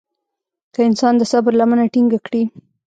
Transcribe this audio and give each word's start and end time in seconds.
که 0.73 0.79
انسان 0.89 1.13
د 1.17 1.21
صبر 1.31 1.51
لمنه 1.59 1.85
ټينګه 1.93 2.19
کړي. 2.25 2.43